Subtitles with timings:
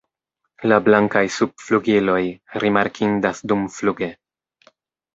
[0.71, 2.19] La blankaj subflugiloj
[2.65, 4.15] rimarkindas dumfluge.